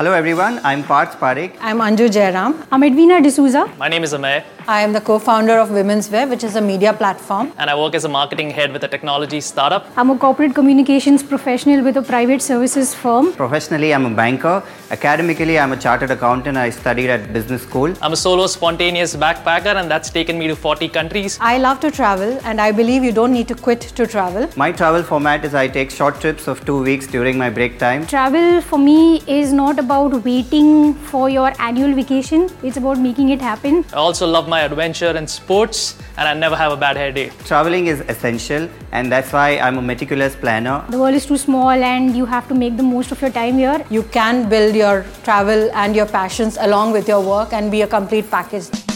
[0.00, 1.56] Hello everyone, I'm Parth Parikh.
[1.60, 2.54] I'm Anju Jayaram.
[2.72, 3.70] I'm Edwina D'Souza.
[3.76, 4.42] My name is Amay.
[4.66, 7.52] I am the co-founder of Women's Web, which is a media platform.
[7.58, 9.86] And I work as a marketing head with a technology startup.
[9.98, 13.32] I'm a corporate communications professional with a private services firm.
[13.34, 14.62] Professionally, I'm a banker.
[14.90, 16.56] Academically, I'm a chartered accountant.
[16.56, 17.92] I studied at business school.
[18.00, 21.36] I'm a solo spontaneous backpacker and that's taken me to 40 countries.
[21.42, 24.48] I love to travel and I believe you don't need to quit to travel.
[24.56, 28.06] My travel format is I take short trips of two weeks during my break time.
[28.06, 32.48] Travel for me is not about waiting for your annual vacation.
[32.62, 33.84] It's about making it happen.
[33.92, 37.30] I also love my adventure and sports and I never have a bad hair day.
[37.44, 40.84] Traveling is essential and that's why I'm a meticulous planner.
[40.90, 43.58] The world is too small and you have to make the most of your time
[43.58, 43.84] here.
[43.90, 47.88] You can build your travel and your passions along with your work and be a
[47.88, 48.89] complete package.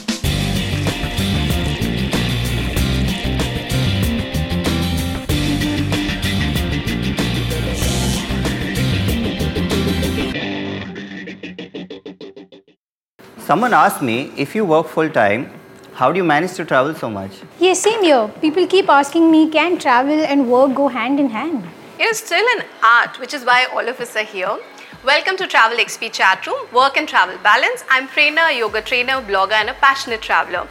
[13.46, 15.50] Someone asked me, if you work full time,
[15.92, 17.42] how do you manage to travel so much?
[17.60, 18.26] Yes, same here.
[18.40, 21.62] People keep asking me, can travel and work go hand in hand?
[21.98, 24.56] It is still an art, which is why all of us are here.
[25.04, 27.84] Welcome to Travel XP Chat Room, Work and Travel Balance.
[27.90, 30.66] I'm Prerna, a yoga trainer, blogger, and a passionate traveler.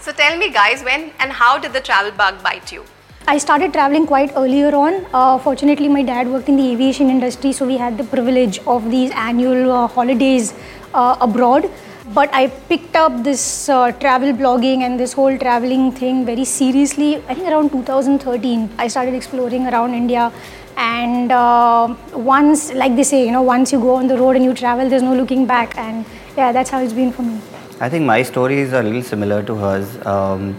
[0.00, 2.86] So tell me, guys, when and how did the travel bug bite you?
[3.28, 5.06] I started traveling quite earlier on.
[5.12, 8.90] Uh, fortunately, my dad worked in the aviation industry, so we had the privilege of
[8.90, 10.54] these annual uh, holidays
[10.94, 11.70] uh, abroad.
[12.12, 17.16] But I picked up this uh, travel blogging and this whole traveling thing very seriously.
[17.28, 20.30] I think around 2013, I started exploring around India.
[20.76, 24.44] And uh, once, like they say, you know, once you go on the road and
[24.44, 25.78] you travel, there's no looking back.
[25.78, 26.04] And
[26.36, 27.40] yeah, that's how it's been for me.
[27.80, 30.06] I think my story is a little similar to hers.
[30.06, 30.54] Um,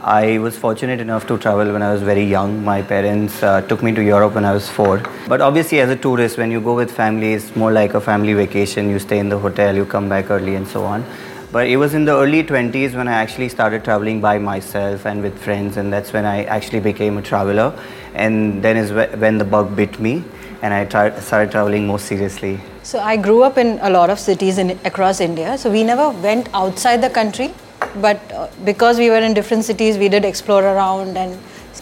[0.00, 2.64] I was fortunate enough to travel when I was very young.
[2.64, 5.02] My parents uh, took me to Europe when I was four.
[5.26, 8.32] But obviously, as a tourist, when you go with family, it's more like a family
[8.32, 8.88] vacation.
[8.88, 11.04] You stay in the hotel, you come back early, and so on.
[11.50, 15.20] But it was in the early 20s when I actually started traveling by myself and
[15.20, 17.76] with friends, and that's when I actually became a traveler.
[18.14, 20.22] And then is when the bug bit me,
[20.62, 22.60] and I tried, started traveling more seriously.
[22.84, 25.58] So I grew up in a lot of cities in, across India.
[25.58, 27.52] So we never went outside the country
[27.96, 31.38] but uh, because we were in different cities, we did explore around and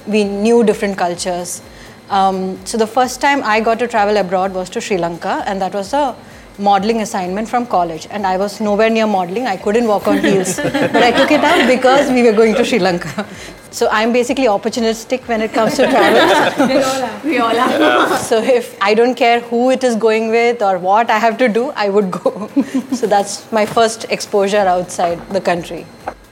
[0.06, 1.62] we knew different cultures.
[2.10, 5.60] Um, so the first time I got to travel abroad was to Sri Lanka, and
[5.60, 6.16] that was a
[6.58, 8.06] modeling assignment from college.
[8.10, 9.46] And I was nowhere near modeling.
[9.46, 12.64] I couldn't walk on heels, but I took it up because we were going to
[12.64, 13.26] Sri Lanka.
[13.76, 17.28] So I'm basically opportunistic when it comes to travel.
[17.30, 18.18] we all are.
[18.18, 21.48] So if I don't care who it is going with or what I have to
[21.48, 22.48] do, I would go.
[22.92, 25.84] so that's my first exposure outside the country.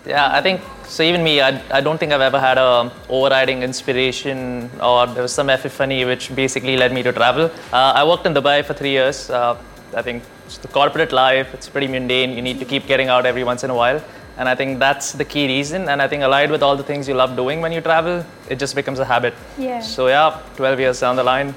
[0.07, 1.03] Yeah, I think so.
[1.03, 5.35] Even me, I, I don't think I've ever had a overriding inspiration or there was
[5.35, 7.51] some epiphany which basically led me to travel.
[7.75, 9.29] Uh, I worked in Dubai for three years.
[9.29, 9.59] Uh,
[9.95, 10.23] I think
[10.63, 12.31] the corporate life, it's pretty mundane.
[12.31, 14.03] You need to keep getting out every once in a while.
[14.37, 15.89] And I think that's the key reason.
[15.89, 18.59] And I think allied with all the things you love doing when you travel, it
[18.59, 19.35] just becomes a habit.
[19.59, 19.81] Yeah.
[19.81, 21.55] So yeah, 12 years down the line,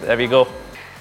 [0.00, 0.48] there we go.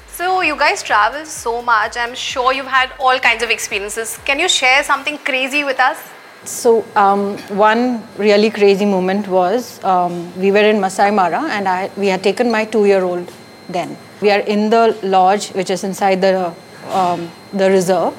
[0.08, 1.98] So you guys travel so much.
[1.98, 4.20] I'm sure you've had all kinds of experiences.
[4.26, 5.98] Can you share something crazy with us?
[6.44, 11.92] So um, one really crazy moment was um, we were in Masai Mara and I,
[11.98, 13.32] we had taken my two-year-old
[13.70, 13.98] then.
[14.22, 16.54] We are in the lodge which is inside the
[16.92, 18.16] um, the reserve,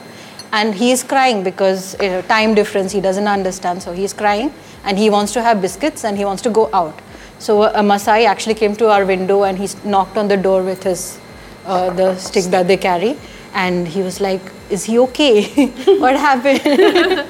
[0.53, 3.83] and he is crying because you know, time difference he doesn't understand.
[3.83, 4.53] So he is crying
[4.85, 6.99] and he wants to have biscuits and he wants to go out.
[7.39, 10.83] So a Masai actually came to our window and he knocked on the door with
[10.83, 11.19] his
[11.67, 13.17] uh, the stick that they carry.
[13.55, 15.67] And he was like is he okay?
[15.99, 16.61] What happened?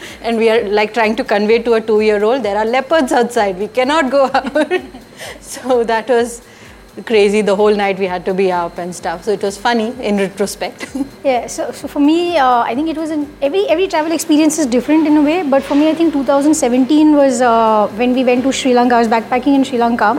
[0.22, 3.12] And we are like trying to convey to a 2 year old there are leopards
[3.12, 3.58] outside.
[3.58, 4.72] We cannot go out.
[5.40, 6.42] So that was
[7.06, 9.24] crazy the whole night we had to be up and stuff.
[9.24, 10.86] So it was funny in retrospect.
[11.24, 14.58] Yeah so, so for me uh, i think it was an every every travel experience
[14.58, 18.24] is different in a way but for me i think 2017 was uh, when we
[18.24, 18.94] went to sri lanka.
[18.94, 20.10] I was backpacking in sri lanka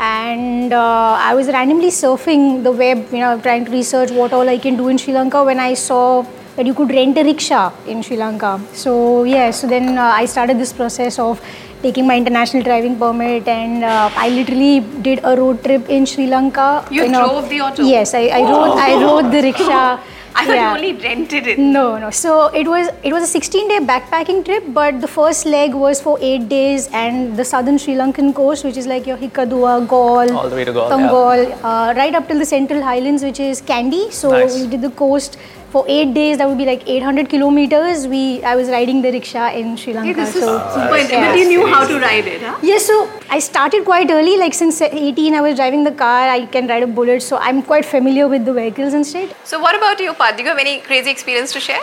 [0.00, 4.48] and uh, I was randomly surfing the web, you know, trying to research what all
[4.48, 6.24] I can do in Sri Lanka when I saw
[6.54, 8.60] that you could rent a rickshaw in Sri Lanka.
[8.74, 11.40] So yeah, so then uh, I started this process of
[11.82, 16.26] taking my international driving permit and uh, I literally did a road trip in Sri
[16.26, 16.86] Lanka.
[16.90, 17.82] You drove a, the auto?
[17.82, 19.98] Yes, I, I rode I rode the rickshaw.
[20.38, 20.70] I thought yeah.
[20.70, 21.58] you only rented it.
[21.58, 22.10] No, no.
[22.10, 26.00] So it was it was a 16 day backpacking trip, but the first leg was
[26.00, 30.36] for eight days, and the southern Sri Lankan coast, which is like your Hikkaduwa, Galle,
[30.36, 31.70] all the way to Galle, Tangalle, yeah.
[31.70, 34.12] uh, right up till the Central Highlands, which is Kandy.
[34.12, 34.54] So nice.
[34.60, 35.38] we did the coast
[35.70, 38.06] for eight days, that would be like 800 kilometers.
[38.06, 40.14] We I was riding the rickshaw in Sri Lanka.
[40.14, 41.20] This is so super interesting.
[41.20, 42.58] But you knew how to ride it, huh?
[42.62, 42.98] Yes, so
[43.28, 44.36] I started quite early.
[44.36, 46.28] Like since 18, I was driving the car.
[46.28, 49.34] I can ride a bullet, so I'm quite familiar with the vehicles and stuff.
[49.44, 50.36] So what about you, Parth?
[50.36, 51.80] Do you have any crazy experience to share?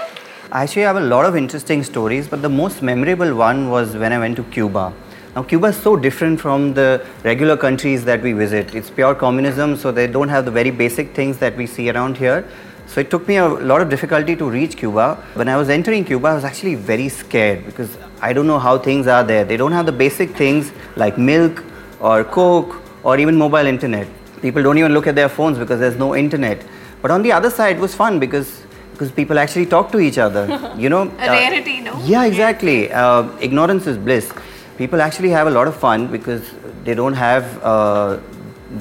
[0.51, 4.13] I actually, have a lot of interesting stories, but the most memorable one was when
[4.13, 4.93] I went to Cuba.
[5.35, 8.73] Now, Cuba is so different from the regular countries that we visit.
[8.73, 12.15] It's pure communism, so they don't have the very basic things that we see around
[12.15, 12.47] here.
[12.87, 15.15] So it took me a lot of difficulty to reach Cuba.
[15.33, 18.77] When I was entering Cuba, I was actually very scared because I don't know how
[18.77, 19.43] things are there.
[19.43, 21.63] They don't have the basic things like milk
[21.99, 24.07] or coke or even mobile internet.
[24.41, 26.63] People don't even look at their phones because there's no internet.
[27.01, 28.61] But on the other side, it was fun because
[28.93, 30.43] because people actually talk to each other.
[30.77, 31.99] You know, A rarity, no?
[32.03, 32.91] Yeah, exactly.
[32.91, 34.31] Uh, ignorance is bliss.
[34.77, 36.43] People actually have a lot of fun because
[36.85, 38.19] they don't have uh,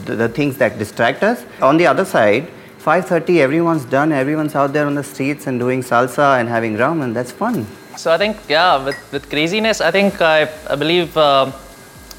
[0.04, 1.44] the, the things that distract us.
[1.62, 2.48] On the other side,
[2.84, 4.12] 5:30, everyone's done.
[4.12, 7.66] Everyone's out there on the streets and doing salsa and having rum, and that's fun.
[7.96, 11.50] So I think, yeah, with, with craziness, I think I, I believe uh,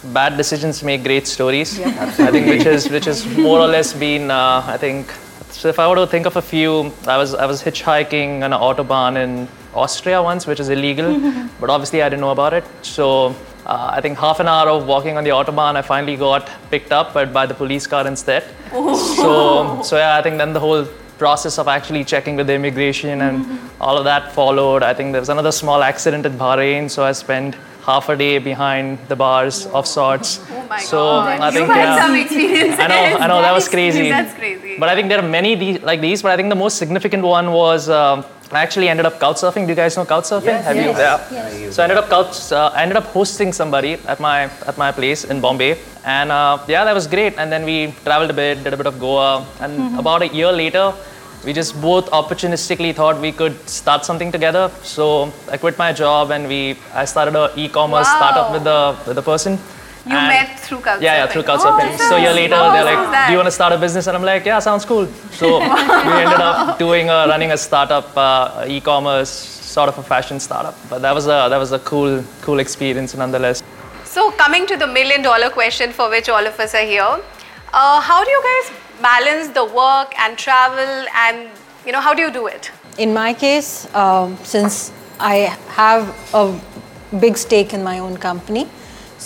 [0.05, 1.79] bad decisions make great stories.
[1.79, 5.11] I think which is which is more or less been, uh, I think.
[5.51, 8.51] So if I were to think of a few, I was I was hitchhiking on
[8.51, 11.19] an autobahn in Austria once, which is illegal,
[11.59, 12.65] but obviously I didn't know about it.
[12.81, 13.35] So
[13.65, 16.91] uh, I think half an hour of walking on the autobahn, I finally got picked
[16.91, 18.43] up but by the police car instead.
[18.71, 20.85] So so yeah, I think then the whole
[21.17, 24.83] process of actually checking with the immigration and all of that followed.
[24.83, 28.37] I think there was another small accident in Bahrain, so I spent half a day
[28.39, 30.39] behind the bars of sorts.
[30.51, 31.39] Oh my so God.
[31.39, 32.05] I think you had yeah.
[32.05, 32.79] some experience.
[32.79, 34.09] I know, I know, that was crazy.
[34.09, 34.77] That's crazy.
[34.79, 37.23] But I think there are many these, like these, but I think the most significant
[37.23, 39.63] one was um, I actually ended up couch surfing.
[39.65, 40.61] Do you guys know couch surfing?
[40.61, 40.91] Have you?
[40.91, 41.71] Yeah.
[41.71, 44.91] So I ended up couch, uh, I ended up hosting somebody at my at my
[44.91, 47.33] place in Bombay, and uh, yeah, that was great.
[47.39, 50.51] And then we traveled a bit, did a bit of Goa, and about a year
[50.51, 50.93] later,
[51.43, 54.69] we just both opportunistically thought we could start something together.
[54.83, 58.17] So I quit my job and we I started a e-commerce Wow.
[58.19, 59.57] startup with the with the person.
[60.05, 61.01] You And- met through Couchsurfing.
[61.01, 61.97] yeah, yeah, through Oh, Couchsurfing.
[62.09, 63.25] so a year later, How they're like, is that?
[63.27, 65.07] "Do you want to start a business?" And I'm like, "Yeah, sounds cool."
[65.39, 65.47] So
[66.07, 69.31] we ended up doing a, running a startup, uh, e-commerce
[69.75, 70.75] sort of a fashion startup.
[70.91, 73.63] But that was a that was a cool cool experience nonetheless.
[74.15, 77.13] So coming to the million dollar question for which all of us are here,
[77.73, 80.93] uh, how do you guys balance the work and travel
[81.25, 81.49] and
[81.85, 82.71] you know how do you do it?
[82.99, 85.35] In my case, um, since I
[85.81, 86.03] have
[86.33, 86.45] a
[87.19, 88.67] big stake in my own company,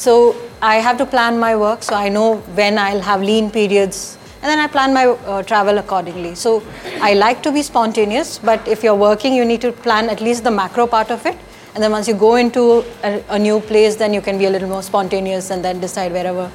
[0.06, 0.14] so
[0.62, 4.50] I have to plan my work so I know when I'll have lean periods and
[4.50, 6.34] then I plan my uh, travel accordingly.
[6.36, 6.64] So
[7.02, 10.46] I like to be spontaneous, but if you're working, you need to plan at least
[10.46, 11.38] the macro part of it.
[11.74, 14.50] And then once you go into a, a new place, then you can be a
[14.50, 16.50] little more spontaneous and then decide wherever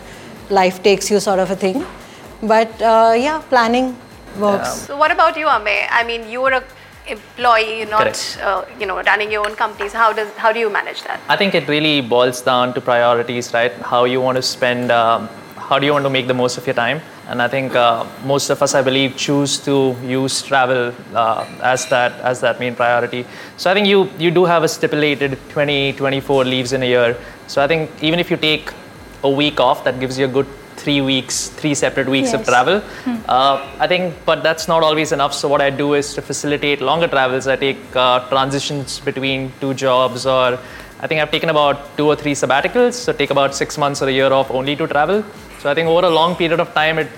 [0.49, 1.85] life takes you, sort of a thing.
[2.43, 3.96] But uh, yeah, planning
[4.38, 4.87] works.
[4.87, 5.87] So what about you, Ame?
[5.91, 6.64] I mean, you were a
[7.06, 9.93] employee, not uh, you know running your own companies.
[9.93, 11.21] How does how do you manage that?
[11.29, 13.73] I think it really boils down to priorities, right?
[13.73, 16.67] How you want to spend, um, how do you want to make the most of
[16.67, 17.01] your time?
[17.29, 21.87] And I think uh, most of us, I believe, choose to use travel uh, as
[21.89, 23.25] that as that main priority.
[23.56, 27.17] So I think you you do have a stipulated 20, 24 leaves in a year.
[27.47, 28.73] So I think even if you take
[29.23, 30.47] a week off, that gives you a good
[30.84, 32.48] three weeks, three separate weeks of Yes.
[32.52, 32.76] travel.
[33.36, 33.54] Uh,
[33.84, 35.34] I think, but that's not always enough.
[35.40, 37.46] So what I do is to facilitate longer travels.
[37.48, 40.58] I take uh, transitions between two jobs, or
[41.00, 42.94] I think I've taken about two or three sabbaticals.
[43.04, 45.25] So take about six months or a year off only to travel.
[45.60, 47.08] So I think over a long period of time, it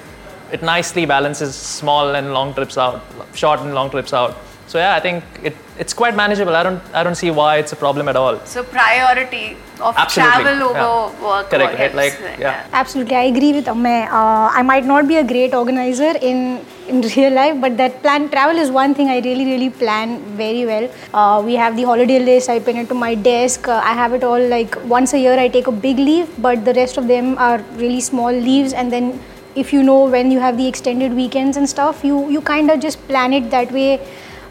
[0.57, 3.01] it nicely balances small and long trips out,
[3.35, 4.37] short and long trips out.
[4.69, 6.57] So yeah, I think it, it's quite manageable.
[6.57, 8.41] I don't I don't see why it's a problem at all.
[8.45, 11.25] So priority of Absolutely, travel over yeah.
[11.27, 11.51] work.
[11.51, 12.67] Correct, or right, helps, like, yeah.
[12.73, 14.07] Absolutely, I agree with Amay.
[14.07, 18.29] Uh, I might not be a great organizer in in real life, but that plan
[18.29, 20.91] travel is one thing I really really plan very well.
[21.15, 22.49] Uh, we have the holiday list.
[22.49, 23.69] I pin it to my desk.
[23.69, 25.39] Uh, I have it all like once a year.
[25.39, 28.73] I take a big leave, but the rest of them are really small leaves.
[28.73, 29.21] And then
[29.55, 32.81] if you know when you have the extended weekends and stuff, you you kind of
[32.81, 33.91] just plan it that way.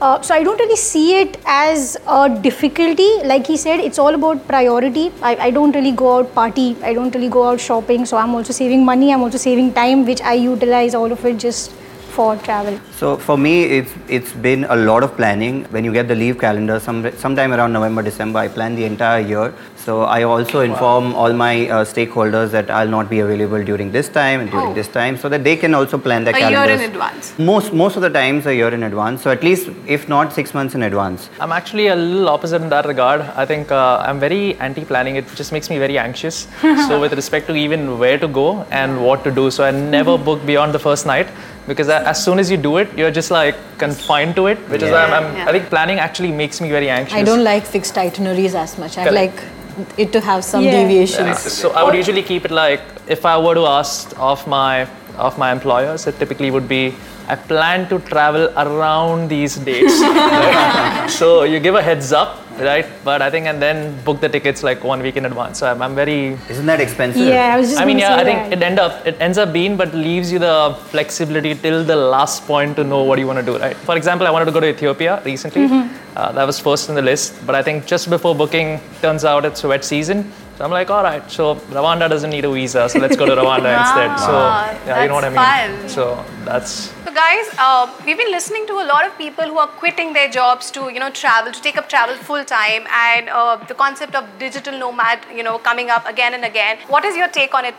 [0.02, 3.10] Uh, so I don't really see it as a difficulty.
[3.24, 5.12] Like he said, it's all about priority.
[5.22, 6.76] I, I don't really go out party.
[6.84, 8.06] I don't really go out shopping.
[8.06, 9.14] So I'm also saving money.
[9.14, 11.72] I'm also saving time, which I utilize all of it just
[12.16, 12.80] for travel.
[13.00, 15.64] So for me, it's it's been a lot of planning.
[15.76, 19.22] When you get the leave calendar, some sometime around November, December, I plan the entire
[19.32, 19.48] year.
[19.86, 24.08] So I also inform all my uh, stakeholders that I'll not be available during this
[24.10, 24.74] time and during Oh.
[24.78, 26.82] this time, so that they can also plan their A year calendars.
[26.86, 27.28] in advance.
[27.50, 29.22] Most most of the times a year in advance.
[29.28, 31.30] So at least if not six months in advance.
[31.48, 33.22] I'm actually a little opposite in that regard.
[33.44, 35.18] I think uh, I'm very anti-planning.
[35.24, 36.48] It just makes me very anxious.
[36.88, 38.48] so with respect to even where to go
[38.82, 41.28] and what to do, so I never book beyond the first night.
[41.68, 44.92] Because as soon as you do it, you're just like confined to it, which is
[44.92, 45.46] why I'm, I'm, Yeah.
[45.48, 47.18] I think planning actually makes me very anxious.
[47.18, 48.98] I don't like fixed itineraries as much.
[48.98, 49.42] I like
[49.98, 50.72] it to have some Yeah.
[50.72, 51.40] deviations.
[51.40, 55.38] So I would usually keep it like if I were to ask of my of
[55.38, 56.94] my employers, it typically would be
[57.28, 60.00] I plan to travel around these dates.
[61.20, 62.86] So you give a heads up, right?
[63.04, 65.60] But I think and then book the tickets like one week in advance.
[65.60, 67.28] So I'm, I'm very Isn't that expensive?
[67.28, 68.54] Yeah, I was just I mean, yeah, say I think that.
[68.58, 72.46] it end up it ends up being, but leaves you the flexibility till the last
[72.48, 73.76] point to know what you want to do, right?
[73.76, 75.66] For example, I wanted to go to Ethiopia recently.
[76.16, 79.44] Uh, that was first in the list, but I think just before booking, turns out
[79.44, 80.32] it's wet season.
[80.58, 83.34] So I'm like, all right, so Rwanda doesn't need a visa, so let's go to
[83.36, 84.18] Rwanda instead.
[84.20, 85.80] So Wow, yeah, you know what I mean.
[85.82, 85.90] fun.
[85.90, 89.70] So that's So guys, uh, we've been listening to a lot of people who are
[89.82, 93.56] quitting their jobs to you know travel to take up travel full time, and uh,
[93.70, 96.78] the concept of digital nomad you know coming up again and again.
[96.96, 97.76] What is your take on it,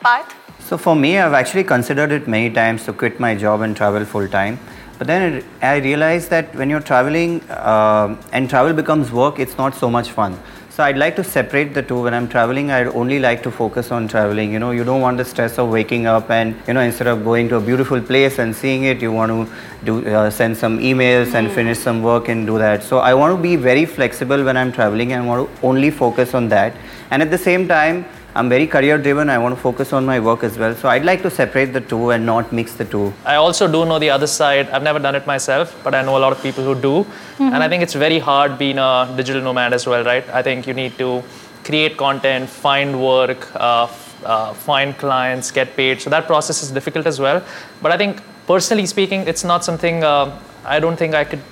[0.00, 0.36] Parth?
[0.60, 4.04] So for me, I've actually considered it many times to quit my job and travel
[4.04, 4.60] full time.
[4.98, 9.82] But then I realized that when you're traveling um and travel becomes work, it's not
[9.82, 10.38] so much fun.
[10.76, 12.02] So I'd like to separate the two.
[12.02, 14.52] When I'm traveling, I'd only like to focus on traveling.
[14.52, 17.24] You know, you don't want the stress of waking up and you know instead of
[17.24, 19.54] going to a beautiful place and seeing it, you want to
[19.86, 22.82] do uh, send some emails and finish some work and do that.
[22.82, 26.34] So I want to be very flexible when I'm traveling and want to only focus
[26.34, 26.76] on that.
[27.10, 28.04] And at the same time,
[28.36, 29.30] I'm very career driven.
[29.30, 30.74] I want to focus on my work as well.
[30.74, 33.14] So I'd like to separate the two and not mix the two.
[33.24, 34.68] I also do know the other side.
[34.68, 37.06] I've never done it myself, but I know a lot of people who do.
[37.38, 40.28] And I think it's very hard being a digital nomad as well, right?
[40.28, 41.22] I think you need to
[41.64, 43.88] create content, find work, uh,
[44.24, 46.02] uh, find clients, get paid.
[46.02, 47.42] So that process is difficult as well.
[47.80, 51.42] But I think, personally speaking, it's not something uh, I don't think I could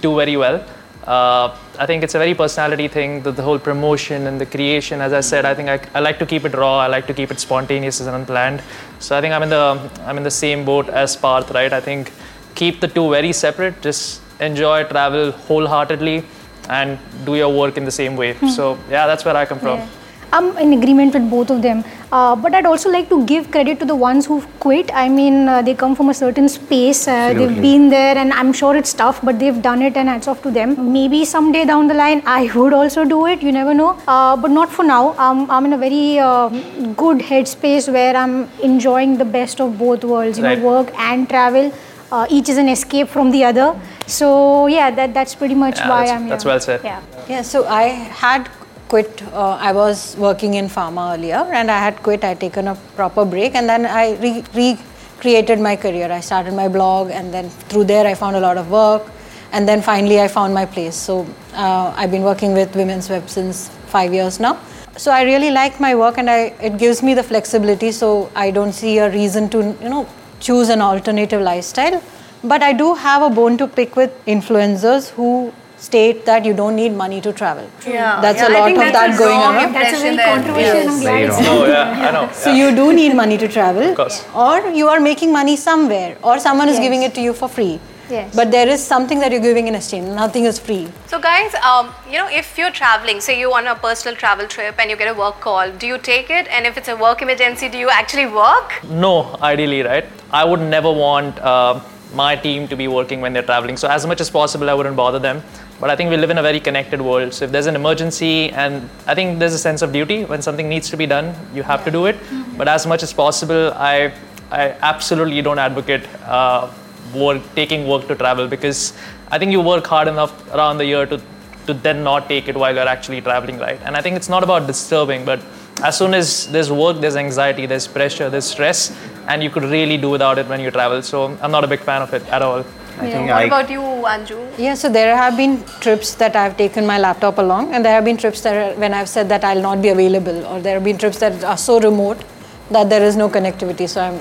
[0.00, 0.64] do very well.
[1.04, 5.00] Uh, I think it's a very personality thing, the, the whole promotion and the creation.
[5.00, 6.78] As I said, I think I, I like to keep it raw.
[6.78, 8.62] I like to keep it spontaneous and unplanned.
[9.00, 11.72] So I think I'm in the I'm in the same boat as Parth, right?
[11.72, 12.12] I think
[12.54, 13.80] keep the two very separate.
[13.82, 16.24] Just enjoy travel wholeheartedly
[16.68, 18.34] and do your work in the same way.
[18.48, 19.78] So yeah, that's where I come from.
[19.78, 19.88] Yeah.
[20.32, 21.84] I'm in agreement with both of them.
[22.16, 24.90] Uh, but I'd also like to give credit to the ones who've quit.
[25.02, 27.08] I mean, uh, they come from a certain space.
[27.08, 30.28] Uh, they've been there, and I'm sure it's tough, but they've done it, and hats
[30.28, 30.74] off to them.
[30.92, 33.42] Maybe someday down the line, I would also do it.
[33.42, 33.88] You never know.
[34.06, 35.14] Uh, but not for now.
[35.28, 38.36] Um, I'm in a very um good headspace where I'm
[38.70, 40.38] enjoying the best of both worlds.
[40.38, 40.58] You Right.
[40.58, 41.72] know, work and travel.
[42.12, 43.68] Uh, each is an escape from the other.
[44.06, 44.32] So
[44.66, 46.30] yeah, that that's pretty much Yeah, why that's- I'm here.
[46.34, 46.52] that's here.
[46.52, 46.80] well said.
[46.84, 47.00] Yeah.
[47.36, 47.84] Yeah, so I
[48.24, 48.50] had
[48.92, 49.22] quit.
[49.32, 52.24] Uh, I was working in pharma earlier, and I had quit.
[52.24, 56.12] I had taken a proper break, and then I re- recreated my career.
[56.12, 59.08] I started my blog, and then through there, I found a lot of work,
[59.52, 60.94] and then finally, I found my place.
[60.94, 64.58] So uh, I've been working with Women's Web since five years now.
[64.96, 66.38] So I really like my work, and I,
[66.70, 67.92] it gives me the flexibility.
[67.92, 70.06] So I don't see a reason to, you know,
[70.40, 72.02] choose an alternative lifestyle.
[72.44, 75.52] But I do have a bone to pick with influencers who
[75.86, 77.68] state that you don't need money to travel.
[77.86, 79.72] Yeah, That's yeah, a I lot think of that going on.
[79.72, 80.74] That's a very impression controversial.
[80.74, 80.88] Yes.
[80.88, 81.58] I'm glad Very it's wrong.
[81.58, 82.26] Oh yeah, I know.
[82.32, 84.24] So you do need money to travel, of course.
[84.34, 86.84] or you are making money somewhere, or someone is Yes.
[86.86, 87.74] giving it to you for free.
[88.10, 88.34] Yes.
[88.38, 90.08] But there is something that you're giving in exchange.
[90.16, 90.86] Nothing is free.
[91.12, 94.74] So guys, um, you know, if you're traveling, say you're on a personal travel trip
[94.78, 96.46] and you get a work call, do you take it?
[96.48, 98.74] And if it's a work emergency, do you actually work?
[99.06, 99.14] No,
[99.52, 100.04] ideally, right?
[100.30, 101.80] I would never want uh,
[102.14, 103.78] my team to be working when they're traveling.
[103.78, 105.42] So, as much as possible, I wouldn't bother them.
[105.82, 107.34] But I think we live in a very connected world.
[107.34, 110.68] So, if there's an emergency, and I think there's a sense of duty when something
[110.68, 112.16] needs to be done, you have to do it.
[112.56, 114.12] But as much as possible, I,
[114.52, 116.70] I absolutely don't advocate uh,
[117.12, 118.92] work, taking work to travel because
[119.32, 121.20] I think you work hard enough around the year to,
[121.66, 123.80] to then not take it while you're actually traveling, right?
[123.82, 125.40] And I think it's not about disturbing, but
[125.82, 128.96] as soon as there's work, there's anxiety, there's pressure, there's stress,
[129.26, 131.02] and you could really do without it when you travel.
[131.02, 132.64] So I'm not a big fan of it at all.
[132.98, 134.58] I think What I, about you, Anju?
[134.58, 138.04] Yeah, so there have been trips that I've taken my laptop along, and there have
[138.04, 140.84] been trips that are, when I've said that I'll not be available, or there have
[140.84, 142.22] been trips that are so remote
[142.70, 143.88] that there is no connectivity.
[143.88, 144.20] So I'm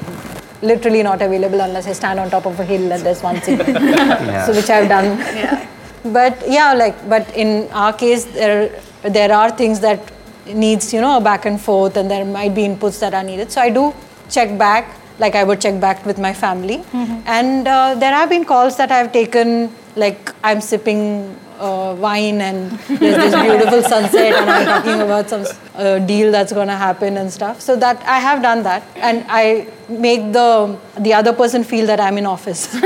[0.61, 3.65] literally not available unless I stand on top of a hill and there's one signal.
[4.45, 5.17] So which I've done.
[5.19, 5.67] Yeah.
[6.03, 10.11] But yeah, like but in our case, there there are things that
[10.47, 13.51] needs you know a back and forth, and there might be inputs that are needed.
[13.51, 13.93] So I do
[14.27, 14.89] check back,
[15.23, 16.77] like I would check back with my family,
[17.37, 21.03] and uh, there have been calls that I've taken, like I'm sipping.
[21.61, 25.43] Uh, wine and there's this beautiful sunset and I'm talking about some
[25.81, 27.61] uh, deal that's going to happen and stuff.
[27.61, 31.99] So that I have done that and I make the the other person feel that
[31.99, 32.61] I'm in office.
[32.75, 32.81] uh,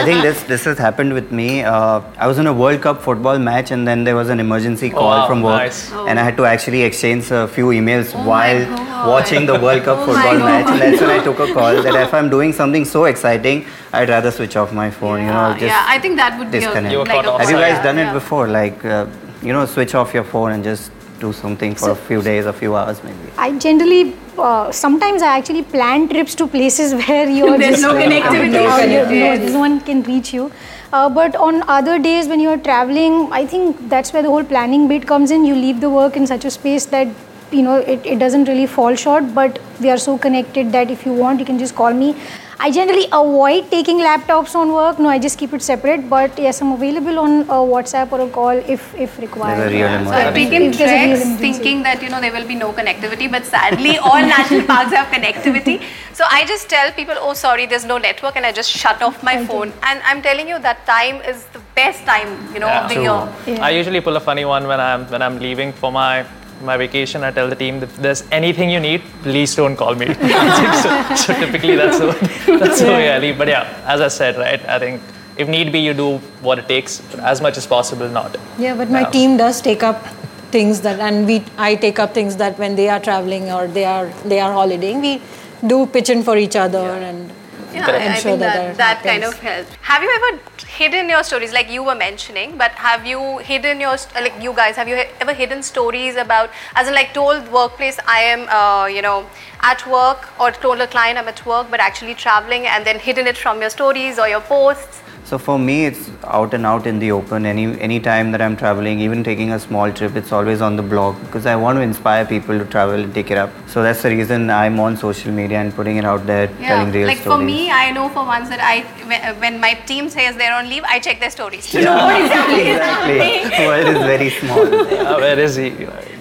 [0.00, 1.48] I think this this has happened with me.
[1.62, 4.90] Uh, I was in a World Cup football match, and then there was an emergency
[4.90, 5.92] call wow, from work, nice.
[5.92, 8.60] and I had to actually exchange a few emails while
[9.08, 10.66] watching the World Cup Oh football match.
[10.74, 14.08] And that's when I took a call that if I'm doing something so exciting, I'd
[14.08, 15.20] rather switch off my phone.
[15.20, 16.96] you know, Yeah, just yeah, I think that would be a, disconnect.
[17.08, 17.68] Like a Have you guard.
[17.68, 18.48] guys yeah, done it before?
[18.48, 19.06] Like, uh,
[19.42, 20.90] you know, switch off your phone and just
[21.22, 23.32] do something for a few days, a few hours, maybe.
[23.46, 24.02] I generally,
[24.38, 28.52] uh, sometimes I actually plan trips to places where you're There's just no connectivity.
[28.52, 30.52] No, No no, no one can reach you.
[30.92, 34.88] Uh, but on other days when you're traveling, I think that's where the whole planning
[34.88, 35.44] bit comes in.
[35.50, 37.08] You leave the work in such a space that
[37.50, 39.34] you know it, it doesn't really fall short.
[39.34, 42.14] But we are so connected that if you want, you can just call me.
[42.60, 44.98] I generally avoid taking laptops on work.
[44.98, 46.08] No, I just keep it separate.
[46.08, 49.72] But yes, I'm available on a WhatsApp or a call if if required.
[49.72, 52.32] There's a So I've taken If there's a real treks thinking that you know there
[52.32, 55.82] will be no connectivity, but sadly all national parks have connectivity.
[56.12, 59.22] So I just tell people, oh sorry, there's no network, and I just shut off
[59.22, 59.72] my phone.
[59.82, 62.82] And I'm telling you that time is the best time, you know, Yeah.
[62.84, 63.02] of the True.
[63.04, 63.56] year.
[63.58, 63.66] Yeah.
[63.66, 66.24] I usually pull a funny one when I'm when I'm leaving for my
[66.62, 67.24] my vacation.
[67.24, 70.06] I tell the team if there's anything you need, please don't call me.
[70.82, 73.38] so, so typically that's the that's the way I leave.
[73.38, 75.02] But yeah, as I said, right, I think
[75.36, 78.36] if need be, you do what it takes, but as much as possible, not.
[78.58, 79.10] Yeah, but my Yeah.
[79.10, 80.06] team does take up
[80.50, 83.84] things that, and we I take up things that when they are traveling or they
[83.84, 85.20] are they are holidaying, we
[85.66, 87.32] do pitch in for each other and
[87.74, 89.70] Yeah, I, think that that, that, that kind of helps.
[89.82, 93.96] Have you ever hidden your stories, like you were mentioning, but have you hidden your,
[94.14, 98.20] like you guys, have you ever hidden stories about, as in like told workplace, I
[98.20, 99.26] am, uh, you know,
[99.60, 103.26] at work, or told a client I'm at work, but actually traveling, and then hidden
[103.26, 105.02] it from your stories or your posts?
[105.32, 107.46] So for me, it's out and out in the open.
[107.46, 110.82] Any any time that I'm traveling, even taking a small trip, it's always on the
[110.82, 113.54] blog because I want to inspire people to travel and take it up.
[113.66, 117.06] So that's the reason I'm on social media and putting it out there, telling real
[117.06, 117.38] like stories.
[117.38, 120.68] for me, I know for once that I, when, when my team says they're on
[120.68, 121.70] leave, I check their stories.
[121.70, 123.18] to Yeah, know what exactly is exactly.
[123.18, 123.58] happening.
[123.58, 124.66] The world is very small.
[125.00, 125.68] Uh, where is he?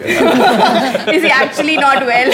[1.15, 2.31] Is he actually not well?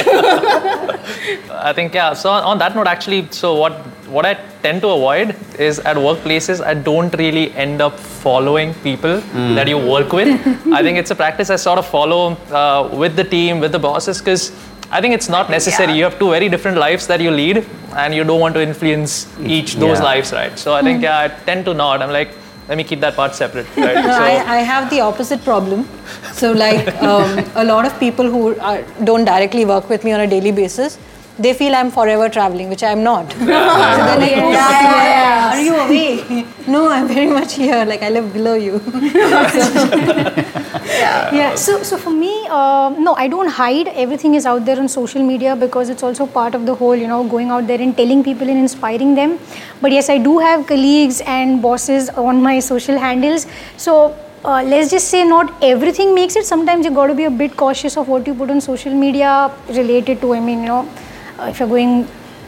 [1.51, 2.13] I think yeah.
[2.13, 3.73] So on, on that note, actually, so what
[4.09, 9.19] what I tend to avoid is at workplaces I don't really end up following people
[9.57, 10.29] that you work with.
[10.73, 13.79] I think it's a practice I sort of follow uh, with the team, with the
[13.79, 14.51] bosses, because
[14.91, 15.89] I think it's not necessary.
[15.91, 15.97] yeah.
[15.97, 19.27] You have two very different lives that you lead, and you don't want to influence
[19.41, 20.57] each those lives, right?
[20.57, 22.01] So I think yeah, I tend to not.
[22.01, 22.29] I'm like,
[22.69, 23.95] let me keep that part separate, right?
[24.07, 25.87] No, so, I, I have the opposite problem.
[26.33, 30.21] So, like um, a lot of people who are, don't directly work with me on
[30.21, 30.97] a daily basis,
[31.39, 33.31] they feel I'm forever traveling, which I'm not.
[33.33, 36.45] so they're like, "Oh, yeah, yeah, are you away?
[36.67, 37.85] no, I'm very much here.
[37.85, 38.79] Like I live below you.
[40.87, 41.55] Yeah, yeah.
[41.55, 43.87] so, so for me, um, no, I don't hide.
[43.89, 47.07] Everything is out there on social media because it's also part of the whole, you
[47.07, 49.37] know, going out there and telling people and inspiring them.
[49.81, 53.47] But yes, I do have colleagues and bosses on my social handles.
[53.75, 56.45] So uh, let's just say not everything makes it.
[56.45, 59.51] Sometimes you got to be a bit cautious of what you put on social media
[59.69, 61.06] related to, I mean, you know, uh,
[61.39, 62.07] Uh, if you're going.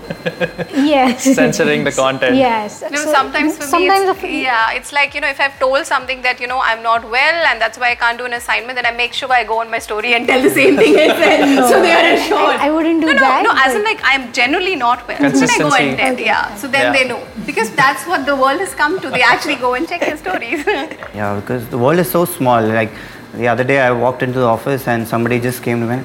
[0.74, 1.24] yes.
[1.36, 2.36] Censoring the content.
[2.36, 2.82] Yes.
[2.82, 5.58] No, So, sometimes for sometimes me, of- it's, yeah, it's like you know, if I've
[5.60, 8.34] told something that you know I'm not well and that's why I can't do an
[8.34, 10.96] assignment, then I make sure I go on my story and tell the same thing
[10.96, 12.56] I said, so they are assured.
[12.56, 15.20] I- I wouldn't do no, no, that, No, as in like I'm generally not well.
[15.20, 16.56] Then I go and tell, yeah.
[16.56, 16.92] So then Yeah.
[17.00, 19.12] they know because that's what the world has come to.
[19.12, 20.66] They actually go and check your stories.
[21.20, 22.64] Yeah, because the world is so small.
[22.64, 22.92] Like
[23.36, 26.02] the other day, I walked into the office and somebody just came to me.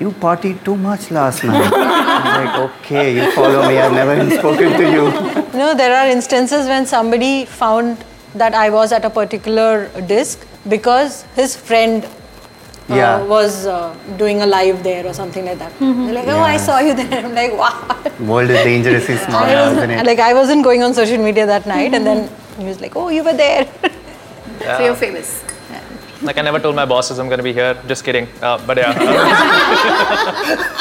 [0.00, 1.72] You partied too much last night.
[1.72, 3.78] I was like, okay, you follow me.
[3.78, 5.04] I've never even spoken to you.
[5.54, 8.04] No, there are instances when somebody found
[8.34, 13.22] that I was at a particular disc because his friend uh, Yeah.
[13.22, 15.72] was uh, doing a live there or something like that.
[15.78, 17.24] They're like, oh, I saw you there.
[17.24, 18.02] I'm like, wow.
[18.32, 20.04] World is dangerously small now, isn't it?
[20.06, 22.28] like I wasn't going on social media that night, and then
[22.58, 23.66] he was like, "Oh, you were there."
[24.60, 25.42] so you're famous.
[26.24, 27.74] Like I never told my bosses I'm going to be here.
[27.86, 28.26] Just kidding.
[28.42, 28.92] Uh, but yeah.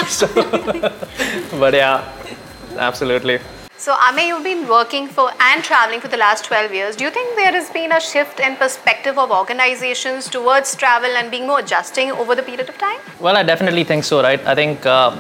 [0.08, 0.28] So-
[1.60, 2.04] but yeah,
[2.78, 3.40] absolutely.
[3.76, 6.96] So, Ame, you've been working for and traveling for the last 12 years.
[6.96, 11.30] Do you think there has been a shift in perspective of organizations towards travel and
[11.30, 13.00] being more adjusting over the period of time?
[13.20, 14.40] Well, I definitely think so, right?
[14.48, 15.18] I think uh,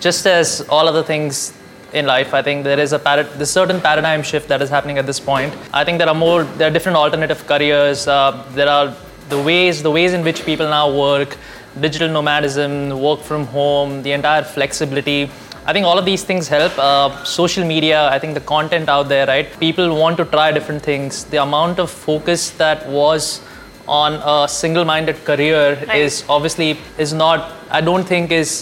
[0.00, 1.52] just as all other things
[1.92, 4.98] in life, I think there is a parad- this certain paradigm shift that is happening
[4.98, 5.54] at this point.
[5.72, 8.08] I think there are more, there are different alternative careers.
[8.08, 8.96] Uh, there are
[9.32, 11.36] the ways, the ways in which people now work,
[11.80, 12.72] digital nomadism,
[13.06, 15.20] work from home, the entire flexibility.
[15.64, 16.72] I think all of these things help.
[16.78, 19.48] Uh, social media, I think the content out there, right?
[19.60, 21.24] People want to try different things.
[21.24, 23.40] The amount of focus that was
[23.88, 26.00] on a single-minded career Right.
[26.06, 26.68] is obviously
[26.98, 27.50] is not.
[27.70, 28.52] I don't think is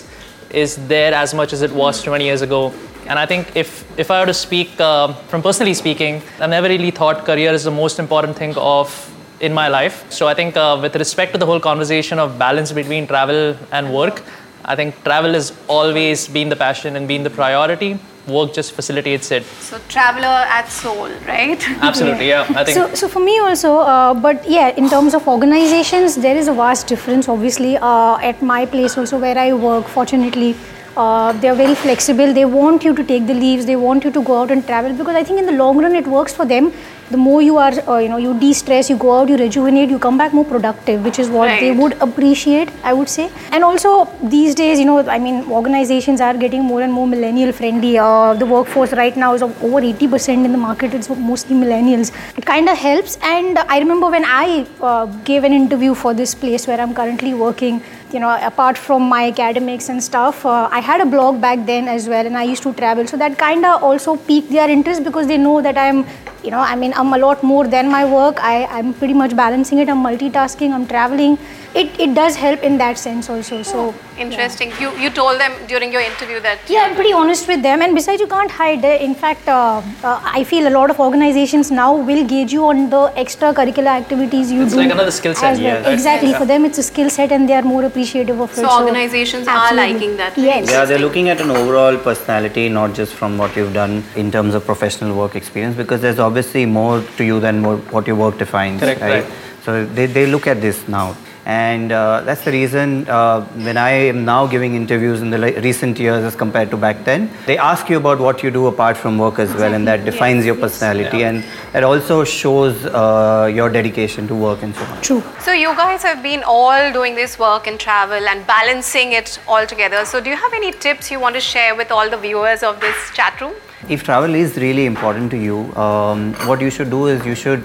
[0.62, 2.72] is there as much as it was 20 years ago.
[3.06, 6.68] And I think if if I were to speak uh, from personally speaking, I never
[6.74, 8.94] really thought career is the most important thing of
[9.40, 10.11] in my life.
[10.11, 13.92] So I think uh, with respect to the whole conversation of balance between travel and
[13.94, 14.22] work,
[14.64, 17.98] I think travel has always been the passion and been the priority.
[18.29, 19.44] Work just facilitates it.
[19.44, 21.59] So traveler at soul, right?
[21.81, 22.46] Absolutely, yeah.
[22.50, 26.37] I think So, so for me also, uh, but yeah, in terms of organizations, there
[26.37, 27.29] is a vast difference.
[27.29, 30.55] Obviously, uh, at my place also where I work, fortunately,
[30.96, 32.33] uh, they are very flexible.
[32.33, 33.66] They want you to take the leaves.
[33.66, 35.94] They want you to go out and travel because I think in the long run
[35.94, 36.72] it works for them.
[37.11, 39.98] The more you are, uh, you know, you de-stress, you go out, you rejuvenate, you
[39.98, 43.33] come back more productive, which is what they would appreciate, I would say.
[43.50, 47.50] And also these days, you know, I mean, organizations are getting more and more millennial
[47.50, 47.98] friendly.
[47.98, 50.94] Uh, the workforce right now is of over 80% in the market.
[50.94, 52.12] It's mostly millennials.
[52.38, 53.18] It kind of helps.
[53.22, 57.35] And I remember when I uh, gave an interview for this place where I'm currently
[57.35, 57.83] working.
[58.12, 61.86] You know, apart from my academics and stuff, uh, I had a blog back then
[61.86, 63.06] as well, and I used to travel.
[63.06, 66.04] So that kind of also piqued their interest because they know that I'm,
[66.42, 68.42] you know, I mean, I'm a lot more than my work.
[68.42, 69.88] I, I'm pretty much balancing it.
[69.88, 70.72] I'm multitasking.
[70.72, 71.38] I'm traveling.
[71.72, 73.62] It, it does help in that sense also.
[73.62, 74.72] So Interesting.
[74.80, 77.94] You you told them during your interview that yeah, I'm pretty honest with them, and
[77.94, 78.85] besides, you can't hide.
[78.85, 82.90] In fact, uh, uh, I feel a lot of organizations now will gauge you on
[82.90, 84.80] the extracurricular activities you It's do.
[84.80, 85.83] like another skill set, as well.
[85.83, 85.92] yeah.
[85.92, 86.33] Exactly.
[86.33, 86.38] Yeah.
[86.40, 88.68] For them, it's a skill set, and they are more appreciative of So it.
[88.68, 90.44] So organizations are liking that, right?
[90.50, 90.70] Yes.
[90.70, 94.54] Yeah, they're looking at an overall personality, not just from what you've done in terms
[94.54, 98.38] of professional work experience, because there's obviously more to you than what, what your work
[98.38, 98.80] defines.
[98.80, 99.24] Correct, right.
[99.64, 101.16] So they, they look at this now.
[101.50, 105.60] And uh, that's the reason uh, when I am now giving interviews in the le-
[105.60, 108.96] recent years as compared to back then, they ask you about what you do apart
[108.96, 113.68] from work as well, and that defines your personality, and it also shows uh, your
[113.68, 115.02] dedication to work and so on.
[115.02, 115.22] True.
[115.40, 119.66] So you guys have been all doing this work and travel and balancing it all
[119.66, 120.04] together.
[120.04, 122.80] So do you have any tips you want to share with all the viewers of
[122.80, 123.54] this chat room?
[123.88, 127.64] if travel is really important to you, um, what you should do is you should,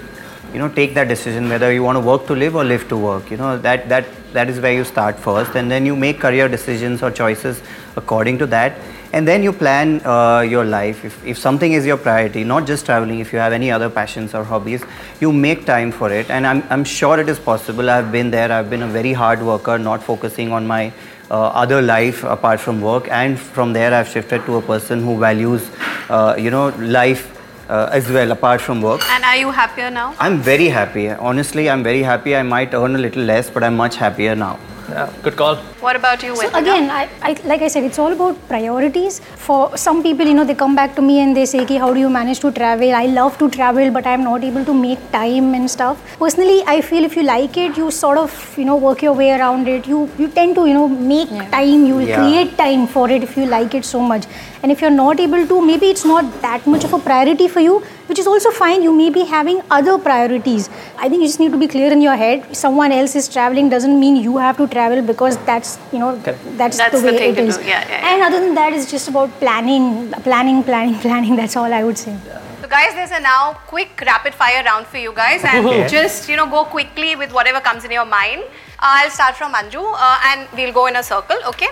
[0.52, 2.96] you know, take that decision whether you want to work to live or live to
[2.96, 3.30] work.
[3.30, 6.48] You know that that that is where you start first, and then you make career
[6.48, 7.62] decisions or choices
[7.96, 8.78] according to that,
[9.12, 11.04] and then you plan uh, your life.
[11.04, 14.34] If if something is your priority, not just traveling, if you have any other passions
[14.34, 14.84] or hobbies,
[15.20, 17.90] you make time for it, and I'm I'm sure it is possible.
[17.90, 18.50] I've been there.
[18.52, 20.92] I've been a very hard worker, not focusing on my
[21.30, 25.18] uh, other life apart from work and from there i've shifted to a person who
[25.18, 25.68] values
[26.08, 27.35] uh, you know life
[27.68, 30.14] uh, as well apart from work And are you happier now?
[30.20, 33.76] i'm very happy honestly i'm very happy i might earn a little less but i'm
[33.76, 35.56] much happier now yeah, good call.
[35.80, 39.18] What about you, So again, I, I, like I said, it's all about priorities.
[39.34, 41.92] For some people, you know, they come back to me and they say, "Ki, how
[41.92, 42.94] do you manage to travel?
[42.94, 46.80] I love to travel, but I'm not able to make time and stuff." Personally, I
[46.90, 49.88] feel if you like it, you sort of, you know, work your way around it.
[49.94, 51.84] You you tend to, you know, make time.
[51.90, 52.20] You will Yeah.
[52.22, 54.30] create time for it if you like it so much.
[54.66, 57.60] And if you're not able to, maybe it's not that much of a priority for
[57.60, 57.74] you,
[58.08, 58.82] which is also fine.
[58.82, 60.68] You may be having other priorities.
[60.98, 62.56] I think you just need to be clear in your head.
[62.56, 66.40] Someone else is traveling doesn't mean you have to travel because that's you know Correct.
[66.58, 67.58] that's, That's the the way thing it to is.
[67.58, 67.62] do.
[67.62, 68.08] Yeah, yeah, yeah.
[68.14, 71.36] And other than that, it's just about planning, planning, planning, planning.
[71.36, 72.18] That's all I would say.
[72.60, 75.86] So guys, there's a now quick rapid fire round for you guys and Okay.
[75.86, 78.42] just, you know, go quickly with whatever comes in your mind.
[78.80, 81.68] I'll start from Anju uh, and we'll go in a circle, okay?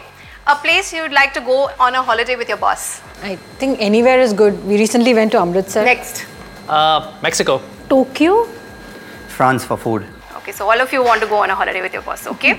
[0.46, 3.00] A place you'd like to go on a holiday with your boss.
[3.22, 4.62] I think anywhere is good.
[4.66, 5.85] We recently went to Amritsar.
[5.85, 6.26] Next.
[6.68, 7.62] Uh, Mexico.
[7.88, 8.46] Tokyo.
[9.28, 10.04] france for food
[10.37, 12.54] Okay, so all of you want to go on a holiday with your boss, okay?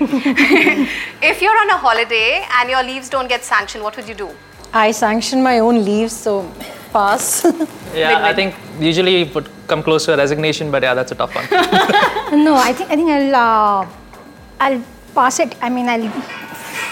[1.30, 4.28] if you're on a holiday and your leaves don't get sanctioned, what would you do?
[4.72, 6.50] I sanction my own leaves, so
[6.92, 7.46] pass.
[7.94, 11.14] Yeah, I think usually it would come close to a resignation, but yeah, that's a
[11.14, 11.46] tough one.
[12.44, 13.88] No, I think I think I'll uh,
[14.60, 14.82] I'll
[15.14, 15.54] pass it.
[15.62, 16.10] I mean, I'll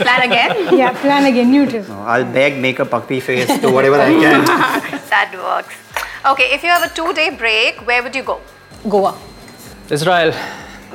[0.03, 0.53] Plan again?
[0.81, 1.51] yeah plan again.
[1.51, 1.85] Neutral.
[2.15, 4.45] i'll beg make a puppy face do whatever i can
[5.15, 5.75] that works.
[6.27, 8.41] Okay, if you have a two-day break, where would you go?
[8.89, 9.15] Goa.
[9.91, 10.33] Israel.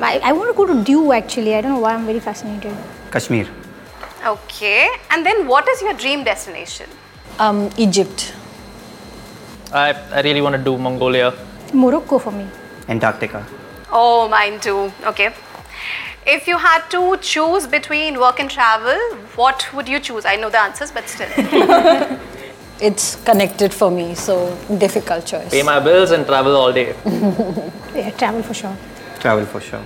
[0.00, 1.54] I, I want to go to Diu actually.
[1.54, 2.74] I don't know why I'm very fascinated.
[3.12, 3.46] kashmir
[4.32, 6.88] Okay, and then what is your dream destination?
[7.38, 8.34] Um, Egypt.
[9.72, 11.32] I, I really want to do Mongolia.
[11.72, 12.46] Morocco for me.
[12.88, 13.46] antarctica
[13.92, 14.92] Oh, mine too.
[15.06, 15.30] Okay.
[16.26, 18.98] If you had to choose between work and travel,
[19.36, 20.24] what would you choose?
[20.26, 21.28] I know the answers, but still.
[22.82, 25.50] It's connected for me, so difficult choice.
[25.50, 26.94] Pay my bills and travel all day.
[27.94, 28.76] Yeah, travel for sure.
[29.18, 29.82] travel for sure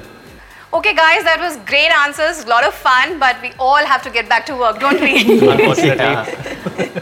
[0.74, 4.10] Okay, guys, that was great answers, a lot of fun, but we all have to
[4.10, 5.38] get back to work, don't we?
[5.48, 6.93] Unfortunately.